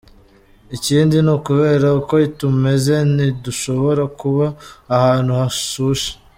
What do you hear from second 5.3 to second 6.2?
hashushe.